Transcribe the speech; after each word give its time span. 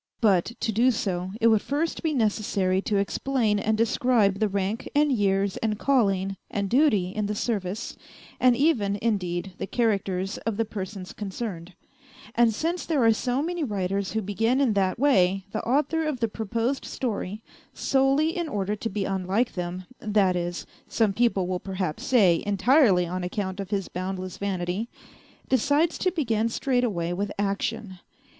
But, 0.19 0.53
to 0.61 0.71
do 0.71 0.89
so, 0.89 1.31
it 1.39 1.45
would 1.49 1.61
first 1.61 2.01
be 2.01 2.11
necessary 2.15 2.81
to 2.81 2.97
explain 2.97 3.59
and 3.59 3.77
describe 3.77 4.39
the 4.39 4.49
rank 4.49 4.89
and 4.95 5.11
years 5.11 5.57
and 5.57 5.77
calling 5.77 6.37
and 6.49 6.67
duty 6.71 7.09
in 7.11 7.27
the 7.27 7.35
service, 7.35 7.95
and 8.39 8.55
even, 8.55 8.95
indeed, 8.99 9.53
the 9.59 9.67
characters 9.67 10.39
of 10.39 10.57
the 10.57 10.65
persons 10.65 11.13
concerned; 11.13 11.75
and 12.33 12.51
since 12.51 12.83
there 12.83 13.03
are 13.03 13.13
so 13.13 13.43
many 13.43 13.63
writers 13.63 14.13
who 14.13 14.23
begin 14.23 14.59
in 14.59 14.73
that 14.73 14.97
way 14.97 15.45
the 15.51 15.61
author 15.67 16.03
of 16.07 16.19
the 16.19 16.27
proposed 16.27 16.83
story, 16.83 17.43
solely 17.71 18.35
in 18.35 18.49
order 18.49 18.75
to 18.75 18.89
be 18.89 19.05
unlike 19.05 19.53
them 19.53 19.85
(that 19.99 20.35
is, 20.35 20.65
some 20.87 21.13
people 21.13 21.45
will 21.45 21.59
perhaps 21.59 22.03
say, 22.03 22.41
entirely 22.47 23.05
on 23.05 23.23
account 23.23 23.59
of 23.59 23.69
his 23.69 23.87
boundless 23.87 24.39
vanity), 24.39 24.89
decides 25.47 25.99
to 25.99 26.09
begin 26.09 26.49
straightaway 26.49 27.13
with 27.13 27.31
action. 27.37 27.99